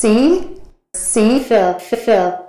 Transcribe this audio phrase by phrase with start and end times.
[0.00, 0.60] C,
[0.94, 2.47] C, fill, fill.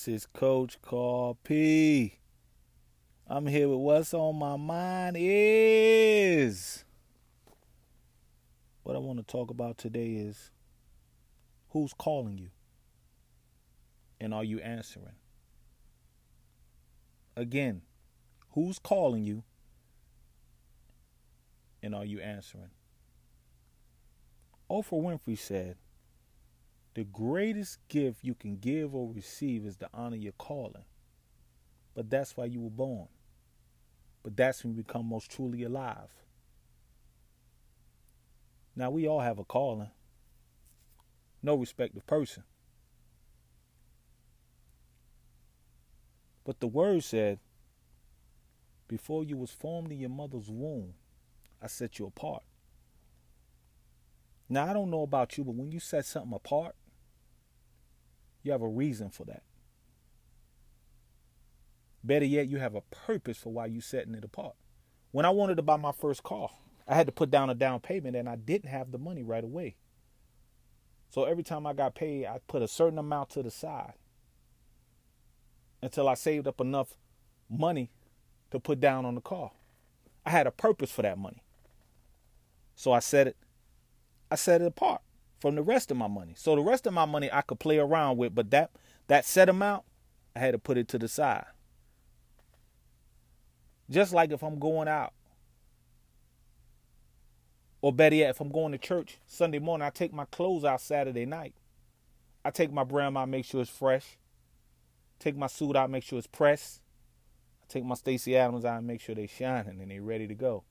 [0.00, 2.20] This is Coach Carl P.
[3.26, 6.86] I'm here with what's on my mind is.
[8.82, 10.52] What I want to talk about today is
[11.68, 12.48] who's calling you?
[14.18, 15.16] And are you answering?
[17.36, 17.82] Again,
[18.52, 19.42] who's calling you?
[21.82, 22.70] And are you answering?
[24.70, 25.76] Oprah Winfrey said,
[26.94, 30.84] the greatest gift you can give or receive is to honor your calling.
[31.94, 33.08] But that's why you were born.
[34.22, 36.10] But that's when you become most truly alive.
[38.76, 39.90] Now, we all have a calling,
[41.42, 42.44] no respective person.
[46.44, 47.38] But the word said,
[48.88, 50.94] before you was formed in your mother's womb,
[51.62, 52.42] I set you apart.
[54.48, 56.74] Now, I don't know about you, but when you set something apart,
[58.42, 59.42] you have a reason for that.
[62.02, 64.54] Better yet, you have a purpose for why you're setting it apart.
[65.10, 66.48] When I wanted to buy my first car,
[66.88, 69.44] I had to put down a down payment and I didn't have the money right
[69.44, 69.76] away.
[71.10, 73.94] So every time I got paid, I put a certain amount to the side
[75.82, 76.94] until I saved up enough
[77.48, 77.90] money
[78.50, 79.50] to put down on the car.
[80.24, 81.42] I had a purpose for that money.
[82.76, 83.36] So I set it
[84.30, 85.02] I set it apart
[85.40, 86.34] from the rest of my money.
[86.36, 88.70] So the rest of my money I could play around with, but that
[89.08, 89.84] that set amount,
[90.36, 91.46] I had to put it to the side.
[93.90, 95.12] Just like if I'm going out.
[97.82, 100.82] Or better yet, if I'm going to church Sunday morning, I take my clothes out
[100.82, 101.54] Saturday night.
[102.44, 104.18] I take my brown out, make sure it's fresh.
[105.18, 106.82] Take my suit out, make sure it's pressed.
[107.62, 110.34] I take my Stacy Adams out and make sure they're shining and they ready to
[110.34, 110.64] go.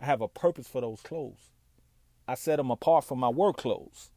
[0.00, 1.52] I have a purpose for those clothes.
[2.28, 4.10] I set them apart from my work clothes.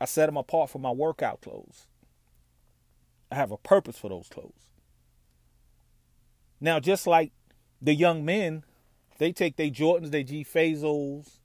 [0.00, 1.86] I set them apart from my workout clothes.
[3.30, 4.70] I have a purpose for those clothes.
[6.60, 7.32] Now, just like
[7.80, 8.64] the young men,
[9.18, 11.38] they take their Jordans, their G Fazos,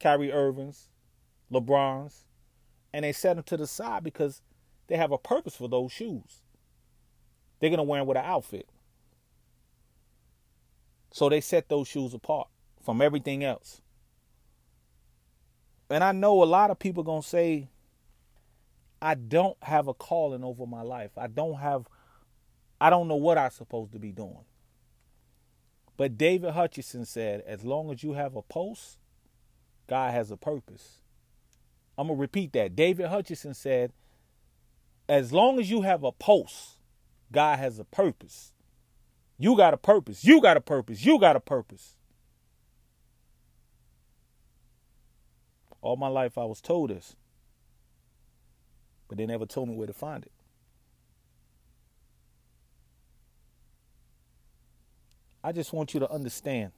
[0.00, 0.88] Kyrie Irvings,
[1.52, 2.24] LeBrons,
[2.92, 4.42] and they set them to the side because
[4.88, 6.42] they have a purpose for those shoes.
[7.58, 8.68] They're going to wear them with an outfit.
[11.12, 12.48] So they set those shoes apart
[12.82, 13.80] from everything else.
[15.90, 17.68] And I know a lot of people going to say,
[19.00, 21.12] I don't have a calling over my life.
[21.16, 21.86] I don't have,
[22.80, 24.44] I don't know what I'm supposed to be doing.
[25.96, 28.98] But David Hutchinson said, as long as you have a pulse,
[29.86, 30.98] God has a purpose.
[31.96, 32.76] I'm going to repeat that.
[32.76, 33.92] David Hutchinson said,
[35.08, 36.78] as long as you have a pulse,
[37.32, 38.52] God has a purpose.
[39.38, 40.24] You got a purpose.
[40.24, 41.04] You got a purpose.
[41.04, 41.95] You got a purpose.
[45.86, 47.14] All my life I was told this,
[49.08, 50.32] but they never told me where to find it.
[55.44, 56.72] I just want you to understand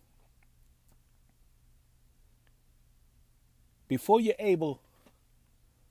[3.88, 4.82] before you're able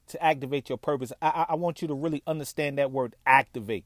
[0.09, 3.85] to activate your purpose, I, I, want you to really understand that word activate.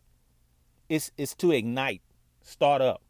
[0.90, 2.02] It's, it's to ignite,
[2.44, 3.02] start up.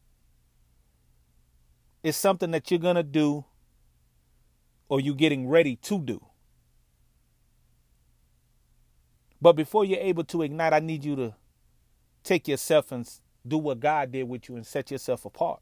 [2.04, 3.46] It's something that you're going to do
[4.92, 6.22] or you getting ready to do.
[9.42, 11.34] But before you're able to ignite, I need you to
[12.26, 13.10] take yourself and
[13.48, 15.62] do what God did with you and set yourself apart.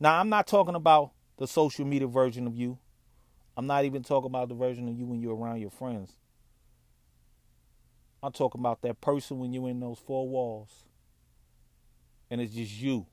[0.00, 2.76] Now, I'm not talking about the social media version of you.
[3.56, 6.16] I'm not even talking about the version of you when you're around your friends.
[8.20, 10.86] I'm talking about that person when you're in those four walls
[12.28, 13.06] and it's just you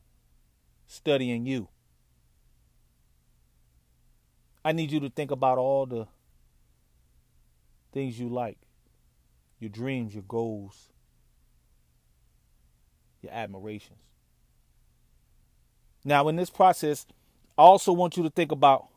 [0.88, 1.68] studying you.
[4.68, 6.08] I need you to think about all the
[7.94, 8.58] things you like,
[9.62, 10.90] your dreams, your goals,
[13.22, 14.02] your admirations.
[16.04, 17.06] Now, in this process,
[17.58, 18.90] I also want you to think about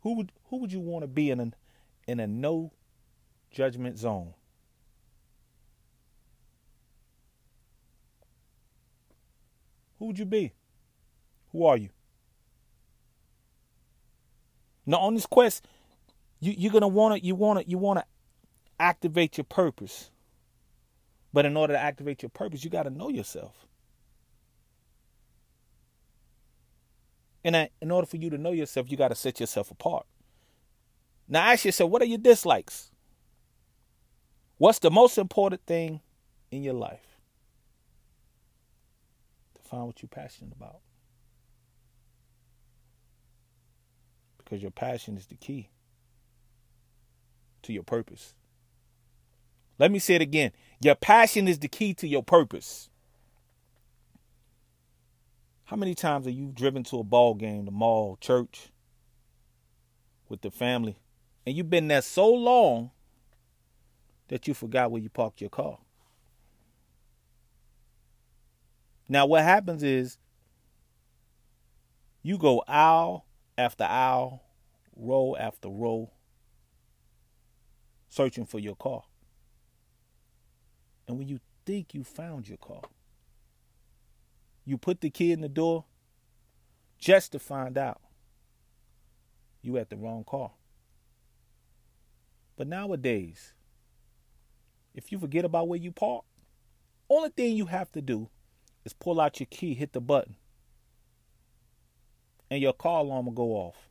[0.00, 1.52] who would who would you want to be in a
[2.08, 2.72] in a no
[3.50, 4.32] judgment zone.
[9.98, 10.54] Who would you be?
[11.52, 11.90] Who are you?
[14.86, 15.66] Now on this quest,
[16.40, 18.04] you, you're gonna wanna you wanna you wanna
[18.78, 20.10] activate your purpose.
[21.32, 23.66] But in order to activate your purpose, you got to know yourself.
[27.44, 30.06] And in order for you to know yourself, you got to set yourself apart.
[31.28, 32.90] Now ask yourself, what are your dislikes?
[34.58, 36.00] What's the most important thing
[36.50, 37.18] in your life?
[39.56, 40.80] To find what you're passionate about.
[44.46, 45.70] Because your passion is the key
[47.62, 48.32] to your purpose.
[49.76, 50.52] Let me say it again.
[50.80, 52.88] Your passion is the key to your purpose.
[55.64, 58.70] How many times have you driven to a ball game, the mall, church,
[60.28, 60.96] with the family,
[61.44, 62.92] and you've been there so long
[64.28, 65.78] that you forgot where you parked your car?
[69.08, 70.18] Now, what happens is
[72.22, 73.25] you go aisle
[73.58, 74.42] after aisle,
[74.94, 76.10] row after row,
[78.08, 79.02] searching for your car.
[81.08, 82.82] And when you think you found your car,
[84.64, 85.84] you put the key in the door
[86.98, 88.00] just to find out
[89.62, 90.52] you at the wrong car.
[92.56, 93.52] But nowadays,
[94.94, 96.24] if you forget about where you park,
[97.08, 98.28] only thing you have to do
[98.84, 100.36] is pull out your key, hit the button,
[102.50, 103.88] and your car alarm will go off.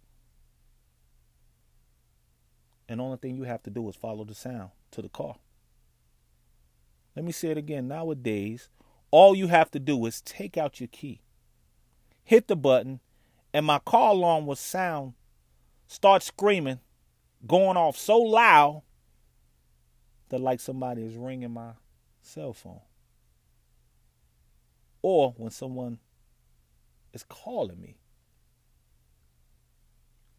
[2.87, 5.35] And the only thing you have to do is follow the sound to the car.
[7.15, 7.87] Let me say it again.
[7.87, 8.69] Nowadays,
[9.11, 11.21] all you have to do is take out your key,
[12.23, 12.99] hit the button,
[13.53, 15.13] and my car alarm will sound,
[15.87, 16.79] start screaming,
[17.47, 18.83] going off so loud
[20.29, 21.71] that like somebody is ringing my
[22.21, 22.81] cell phone.
[25.01, 25.99] Or when someone
[27.13, 27.97] is calling me,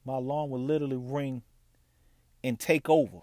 [0.07, 1.43] my alarm will literally ring
[2.45, 3.23] and take over,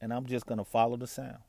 [0.00, 1.42] and I'm just going to follow the sound.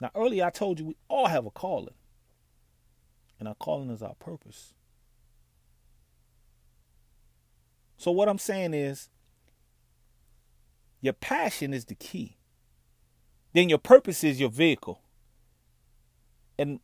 [0.00, 1.94] Now, earlier I told you we all have a calling,
[3.38, 4.72] and our calling is our purpose.
[7.98, 9.10] So, what I'm saying is,
[11.02, 12.38] your passion is the key.
[13.52, 15.02] Then your purpose is your vehicle.
[16.58, 16.80] And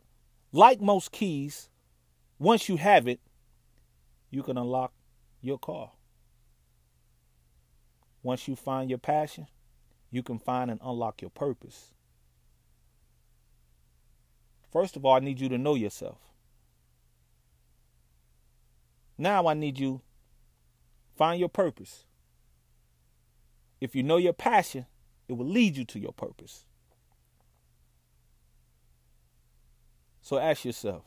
[0.53, 1.69] like most keys,
[2.39, 3.21] once you have it,
[4.33, 4.93] you can unlock
[5.43, 5.93] your car.
[8.23, 9.47] Once you find your passion,
[10.11, 11.93] you can find and unlock your purpose.
[14.73, 16.19] First of all, I need you to know yourself.
[19.19, 20.01] Now I need you
[21.15, 22.07] find your purpose.
[23.83, 24.87] If you know your passion,
[25.29, 26.65] it will lead you to your purpose.
[30.23, 31.03] So ask yourself,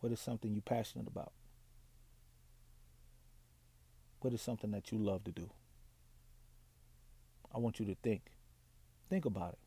[0.00, 1.32] what is something you're passionate about?
[4.20, 5.50] What is something that you love to do?
[7.54, 8.30] I want you to think.
[9.08, 9.58] Think about it.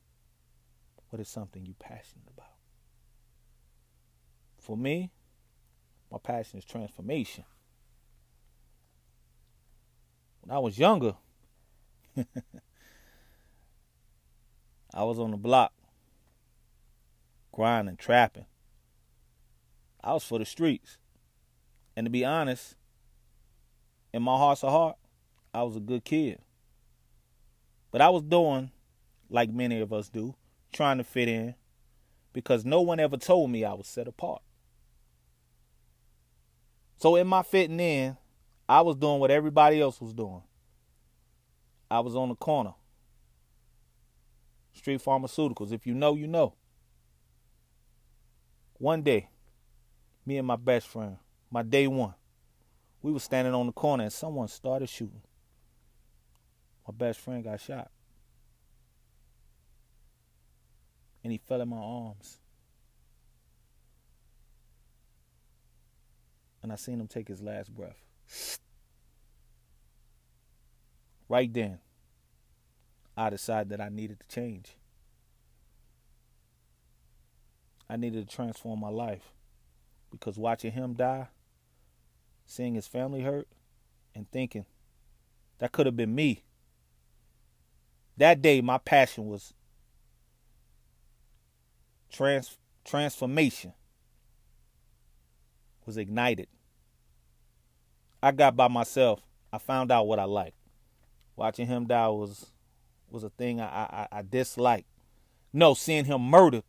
[1.09, 2.51] What is something you're passionate about?
[4.57, 5.11] For me,
[6.11, 7.45] my passion is transformation.
[10.41, 11.15] When I was younger,
[14.93, 15.73] I was on the block,
[17.51, 18.45] grinding, trapping.
[20.03, 20.97] I was for the streets.
[21.95, 22.75] And to be honest,
[24.13, 24.97] in my heart's of heart,
[25.53, 26.39] I was a good kid.
[27.91, 28.71] But I was doing
[29.29, 30.35] like many of us do,
[30.73, 31.55] trying to fit in
[32.33, 34.41] because no one ever told me I was set apart.
[36.97, 38.17] So in my fitting in,
[38.69, 40.43] I was doing what everybody else was doing.
[41.89, 42.73] I was on the corner.
[44.73, 45.73] Street pharmaceuticals.
[45.73, 46.53] If you know, you know.
[48.77, 49.27] One day,
[50.25, 51.17] me and my best friend,
[51.49, 52.13] my day one,
[53.01, 55.21] we were standing on the corner and someone started shooting.
[56.87, 57.91] My best friend got shot.
[61.23, 62.39] and he fell in my arms.
[66.63, 67.97] And I seen him take his last breath.
[71.27, 71.79] Right then,
[73.15, 74.75] I decided that I needed to change.
[77.89, 79.33] I needed to transform my life
[80.11, 81.27] because watching him die,
[82.45, 83.47] seeing his family hurt,
[84.13, 84.65] and thinking
[85.59, 86.43] that could have been me.
[88.17, 89.53] That day, my passion was
[92.11, 93.73] trans transformation
[95.85, 96.47] was ignited.
[98.21, 99.21] I got by myself.
[99.51, 100.55] I found out what I liked.
[101.35, 102.51] Watching him die was
[103.09, 104.87] was a thing I, I, I disliked.
[105.53, 106.63] No, seeing him murdered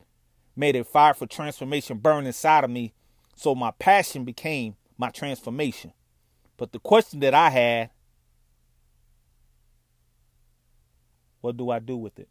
[0.56, 2.92] made a fire for transformation burn inside of me,
[3.34, 5.92] so my passion became my transformation.
[6.56, 7.90] But the question that I had
[11.40, 12.28] what do I do with it?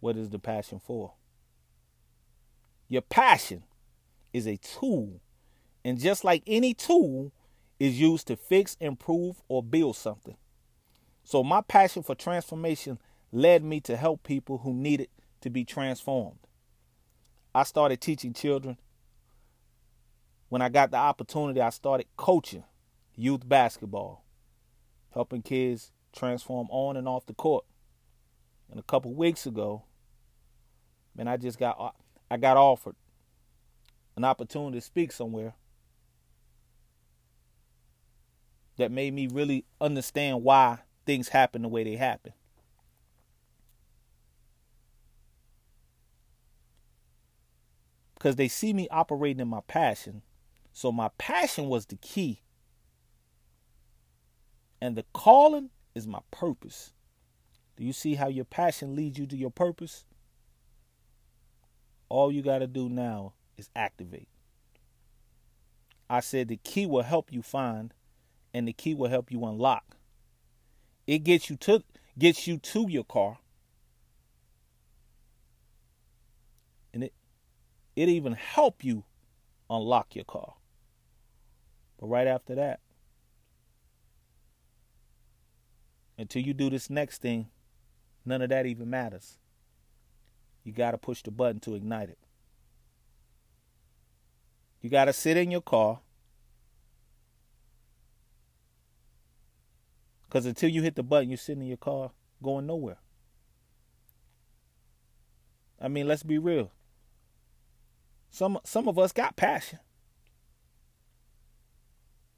[0.00, 1.14] What is the passion for?
[2.88, 3.62] Your passion
[4.32, 5.20] is a tool.
[5.84, 7.32] And just like any tool
[7.80, 10.36] is used to fix, improve, or build something.
[11.24, 12.98] So my passion for transformation
[13.32, 15.08] led me to help people who needed
[15.40, 16.38] to be transformed.
[17.54, 18.78] I started teaching children.
[20.48, 22.64] When I got the opportunity, I started coaching
[23.14, 24.24] youth basketball,
[25.12, 27.64] helping kids transform on and off the court.
[28.70, 29.84] And a couple weeks ago,
[31.14, 31.94] man, I just got
[32.30, 32.96] I got offered
[34.16, 35.54] an opportunity to speak somewhere
[38.76, 42.32] that made me really understand why things happen the way they happen.
[48.22, 50.22] Because they see me operating in my passion.
[50.72, 52.40] So my passion was the key.
[54.80, 56.92] And the calling is my purpose.
[57.76, 60.04] Do you see how your passion leads you to your purpose?
[62.08, 64.28] All you got to do now is activate.
[66.08, 67.92] I said the key will help you find
[68.54, 69.96] and the key will help you unlock.
[71.08, 71.82] It gets you to
[72.16, 73.38] gets you to your car.
[76.94, 77.12] And it
[77.96, 79.04] it even help you
[79.68, 80.54] unlock your car.
[81.98, 82.80] But right after that,
[86.18, 87.48] until you do this next thing,
[88.24, 89.38] none of that even matters.
[90.64, 92.18] You got to push the button to ignite it.
[94.80, 96.00] You got to sit in your car
[100.32, 102.10] Because until you hit the button, you're sitting in your car
[102.42, 102.96] going nowhere.
[105.78, 106.70] I mean, let's be real.
[108.32, 109.78] Some some of us got passion.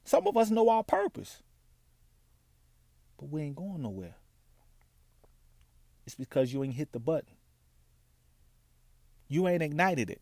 [0.03, 1.41] Some of us know our purpose.
[3.17, 4.15] But we ain't going nowhere.
[6.05, 7.33] It's because you ain't hit the button.
[9.29, 10.21] You ain't ignited it.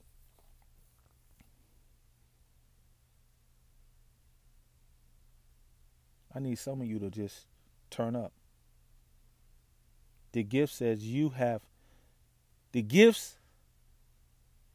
[6.35, 7.47] I need some of you to just
[7.89, 8.31] turn up.
[10.33, 11.61] The gift says you have,
[12.71, 13.37] the gifts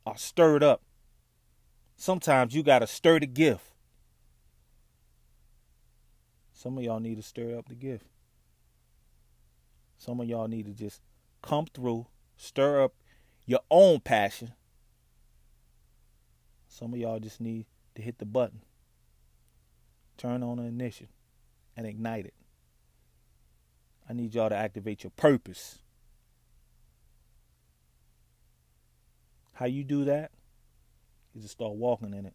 [0.04, 0.82] are stirred up.
[2.00, 3.72] Sometimes you got to stir the gift.
[6.52, 8.06] Some of y'all need to stir up the gift.
[9.96, 11.00] Some of y'all need to just
[11.42, 12.94] come through, stir up
[13.46, 14.52] your own passion.
[16.68, 18.60] Some of y'all just need to hit the button,
[20.16, 21.08] turn on the ignition,
[21.76, 22.34] and ignite it.
[24.08, 25.80] I need y'all to activate your purpose.
[29.54, 30.30] How you do that
[31.34, 32.34] is just start walking in it.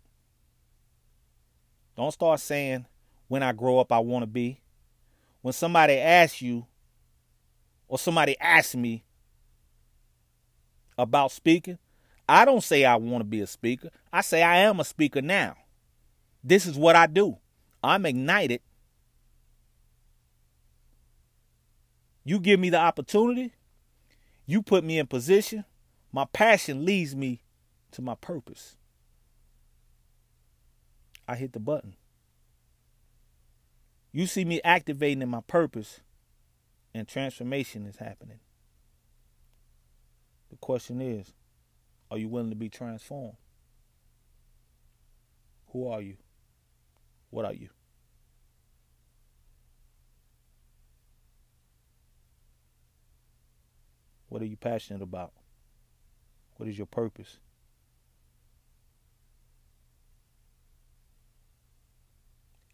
[1.96, 2.86] Don't start saying,
[3.28, 4.62] when I grow up, I want to be.
[5.42, 6.66] When somebody asks you,
[7.88, 9.04] or somebody asks me
[10.98, 11.78] about speaking,
[12.28, 13.90] I don't say I want to be a speaker.
[14.12, 15.56] I say I am a speaker now.
[16.44, 17.38] This is what I do.
[17.84, 18.62] I'm ignited
[22.24, 23.54] You give me the opportunity,
[24.46, 25.66] you put me in position,
[26.12, 27.42] my passion leads me
[27.92, 28.78] to my purpose.
[31.28, 31.96] I hit the button.
[34.12, 36.02] You see me activating in my purpose,
[36.94, 38.40] and transformation is happening.
[40.52, 41.34] The question is
[42.12, 43.38] are you willing to be transformed?
[45.72, 46.18] Who are you?
[47.32, 47.70] What are you?
[54.30, 55.34] What are you passionate about?
[56.58, 57.40] What is your purpose?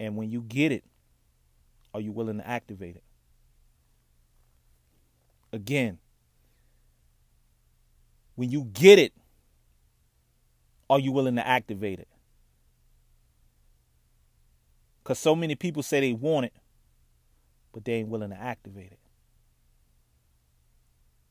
[0.00, 0.82] And when you get it,
[1.92, 3.04] are you willing to activate it?
[5.52, 5.98] Again,
[8.34, 9.12] when you get it,
[10.88, 12.08] are you willing to activate it?
[15.02, 16.54] Because so many people say they want it,
[17.72, 18.98] but they ain't willing to activate it.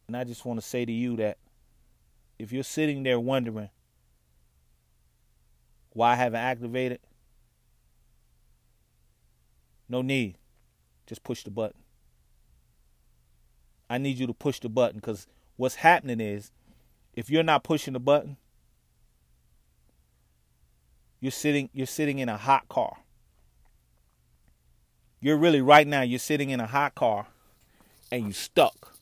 [0.07, 1.37] And I just want to say to you that
[2.37, 3.69] if you're sitting there wondering
[5.93, 6.99] why I haven't activated,
[9.89, 10.37] no need.
[11.07, 11.81] Just push the button.
[13.89, 15.27] I need you to push the button because
[15.57, 16.51] what's happening is
[17.13, 18.37] if you're not pushing the button,
[21.19, 22.97] you're sitting you're sitting in a hot car.
[25.19, 27.27] You're really right now you're sitting in a hot car
[28.11, 28.93] and you're stuck.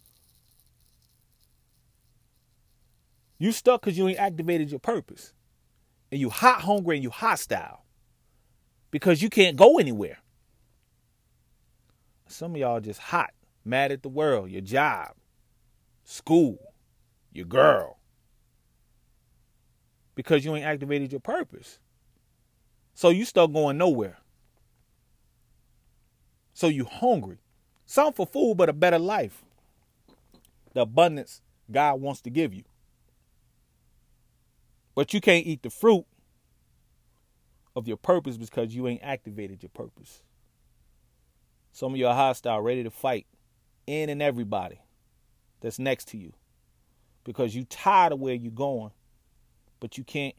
[3.38, 5.34] You stuck because you ain't activated your purpose.
[6.12, 7.84] And you hot hungry and you hostile.
[8.90, 10.20] Because you can't go anywhere.
[12.28, 13.32] Some of y'all just hot,
[13.64, 15.14] mad at the world, your job,
[16.04, 16.60] school,
[17.32, 17.98] your girl.
[20.16, 21.80] Because you ain't activated your purpose.
[22.94, 24.18] So you start going nowhere.
[26.54, 27.38] So you hungry.
[27.86, 29.44] Some for food, but a better life.
[30.74, 31.42] The abundance
[31.72, 32.64] God wants to give you.
[34.96, 36.06] But you can't eat the fruit
[37.76, 40.24] of your purpose because you ain't activated your purpose.
[41.72, 43.28] Some of you are hostile, ready to fight
[43.86, 44.82] in and everybody
[45.62, 46.34] that's next to you
[47.24, 48.92] because you tired of where you're going,
[49.80, 50.36] but you can't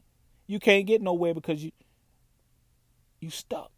[0.47, 1.71] you can't get nowhere because you
[3.19, 3.71] you stuck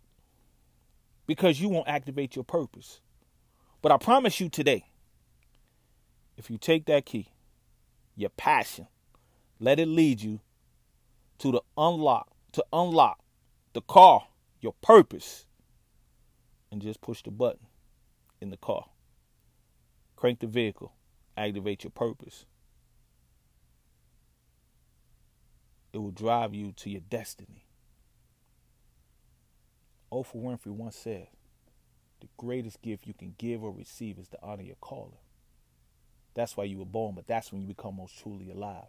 [1.27, 3.01] because you won't activate your purpose.
[3.81, 4.85] But I promise you today,
[6.37, 7.29] if you take that key,
[8.15, 8.87] your passion,
[9.59, 10.39] let it lead you
[11.39, 13.19] to the unlock, to unlock
[13.73, 14.27] the car,
[14.59, 15.45] your purpose,
[16.71, 17.67] and just push the button
[18.39, 18.85] in the car.
[20.15, 20.93] Crank the vehicle,
[21.35, 22.45] activate your purpose.
[25.93, 27.65] It will drive you to your destiny.
[30.11, 31.27] Oprah Winfrey once said,
[32.21, 35.17] the greatest gift you can give or receive is to honor your calling.
[36.33, 38.85] That's why you were born, but that's when you become most truly alive.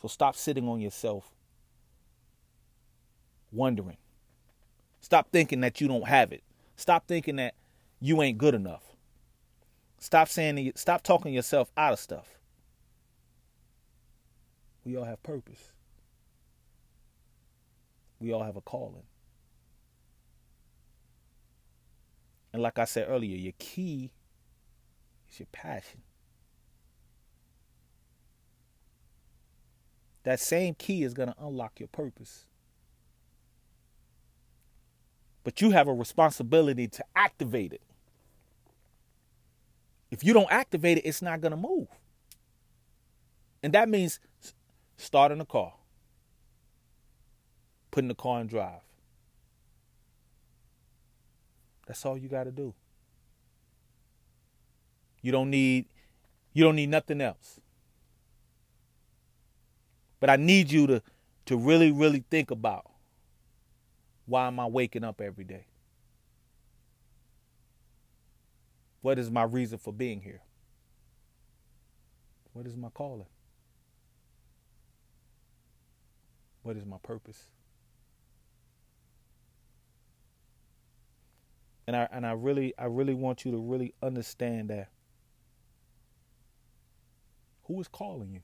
[0.00, 1.30] So stop sitting on yourself
[3.50, 3.96] wondering.
[5.06, 6.42] Stop thinking that you don't have it.
[6.74, 7.54] Stop thinking that
[8.00, 8.82] you ain't good enough.
[10.00, 12.40] Stop saying stop talking yourself out of stuff.
[14.84, 15.70] We all have purpose.
[18.18, 19.04] We all have a calling.
[22.52, 24.10] And like I said earlier, your key
[25.30, 26.02] is your passion.
[30.24, 32.46] That same key is going to unlock your purpose.
[35.46, 37.80] But you have a responsibility to activate it.
[40.10, 41.86] If you don't activate it, it's not going to move.
[43.62, 44.18] And that means
[44.96, 45.74] starting the car,
[47.92, 48.80] putting the car in drive.
[51.86, 52.74] That's all you got to do.
[55.22, 55.86] You don't need
[56.54, 57.60] you don't need nothing else.
[60.18, 61.02] But I need you to
[61.44, 62.90] to really really think about
[64.26, 65.66] why am I waking up every day?
[69.00, 70.42] What is my reason for being here?
[72.52, 73.26] What is my calling?
[76.62, 77.50] What is my purpose?
[81.86, 84.88] And I and I really I really want you to really understand that
[87.64, 88.40] who is calling you?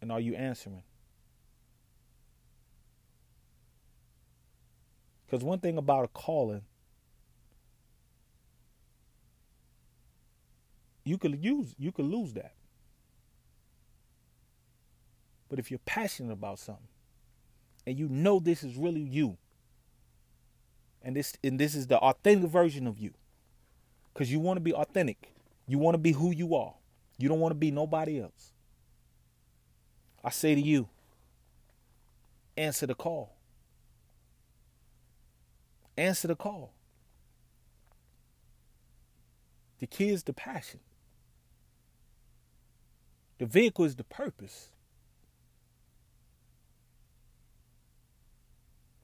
[0.00, 0.84] And are you answering?
[5.32, 6.60] Because one thing about a calling,
[11.04, 12.52] you could use you could lose that.
[15.48, 16.86] But if you're passionate about something
[17.86, 19.38] and you know this is really you,
[21.00, 23.14] and this and this is the authentic version of you
[24.12, 25.32] because you want to be authentic.
[25.66, 26.74] You want to be who you are.
[27.16, 28.52] You don't want to be nobody else.
[30.22, 30.90] I say to you
[32.54, 33.34] answer the call
[35.96, 36.72] answer the call
[39.78, 40.80] the key is the passion
[43.38, 44.70] the vehicle is the purpose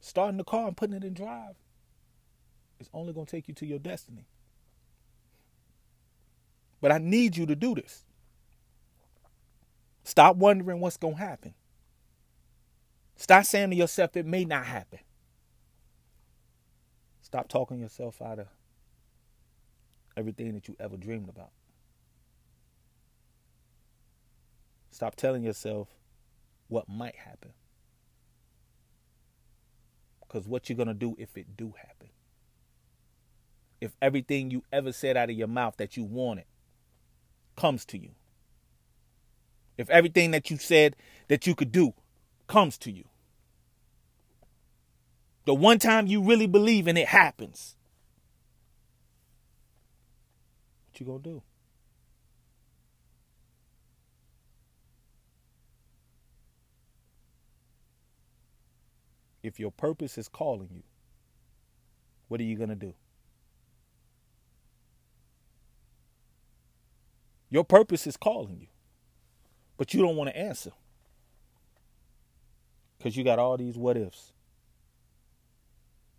[0.00, 1.56] starting the car and putting it in drive
[2.80, 4.24] it's only going to take you to your destiny.
[6.80, 8.04] But I need you to do this.
[10.04, 11.54] Stop wondering what's going to happen.
[13.16, 15.00] Stop saying to yourself, it may not happen.
[17.28, 18.46] Stop talking yourself out of
[20.16, 21.50] everything that you ever dreamed about.
[24.90, 25.88] Stop telling yourself
[26.68, 27.52] what might happen.
[30.20, 32.08] Because what you're going to do if it do happen
[33.80, 36.44] if everything you ever said out of your mouth that you wanted
[37.56, 38.10] comes to you.
[39.76, 40.96] If everything that you said
[41.28, 41.94] that you could do
[42.46, 43.04] comes to you.
[45.48, 47.74] The one time you really believe and it happens.
[50.90, 51.42] What you gonna do?
[59.42, 60.82] If your purpose is calling you,
[62.28, 62.92] what are you gonna do?
[67.48, 68.66] Your purpose is calling you,
[69.78, 70.72] but you don't want to answer
[72.98, 74.34] because you got all these what ifs.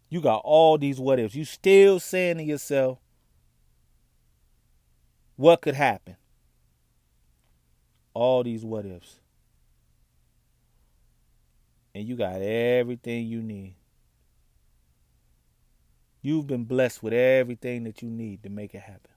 [0.10, 1.36] You got all these what ifs.
[1.36, 2.98] You still saying to yourself,
[5.36, 6.18] what could happen?
[8.14, 9.20] All these what ifs.
[11.94, 13.76] And you got everything you need.
[16.22, 19.12] You've been blessed with everything that you need to make it happen.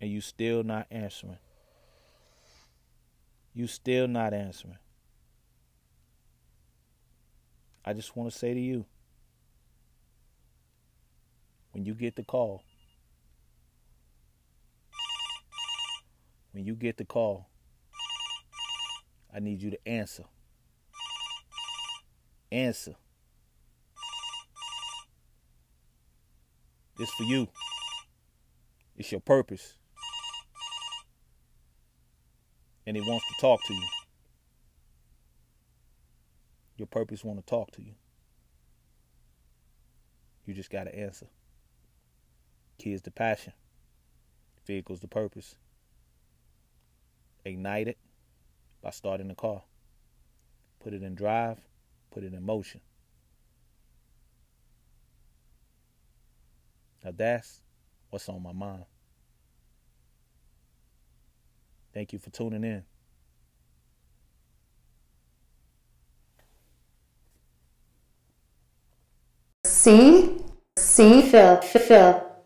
[0.00, 1.38] And you still not answering.
[3.58, 4.78] You still not answering.
[7.84, 8.84] I just want to say to you
[11.72, 12.62] when you get the call,
[16.52, 17.48] when you get the call,
[19.34, 20.22] I need you to answer.
[22.52, 22.94] Answer.
[26.96, 27.48] This for you.
[28.96, 29.74] It's your purpose.
[32.88, 33.86] And it wants to talk to you.
[36.78, 37.92] Your purpose want to talk to you.
[40.46, 41.26] You just got to answer.
[42.78, 43.52] Kids the passion.
[44.66, 45.54] Vehicles the purpose.
[47.44, 47.98] Ignite it
[48.80, 49.60] by starting the car.
[50.80, 51.58] Put it in drive,
[52.10, 52.80] put it in motion.
[57.04, 57.60] Now that's
[58.08, 58.86] what's on my mind.
[61.98, 62.84] Thank you for tuning in.
[69.64, 70.36] See?
[70.76, 72.37] See, Phil, Phil.